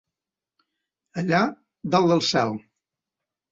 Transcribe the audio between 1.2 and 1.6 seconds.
Allà